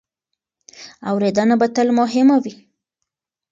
[1.09, 2.53] اورېدنه به تل مهمه وي.